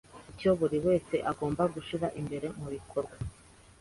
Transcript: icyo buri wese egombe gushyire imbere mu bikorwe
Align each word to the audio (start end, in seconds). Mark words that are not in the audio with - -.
icyo 0.31 0.49
buri 0.59 0.77
wese 0.85 1.15
egombe 1.31 1.63
gushyire 1.73 2.07
imbere 2.21 2.47
mu 2.59 2.67
bikorwe 2.75 3.15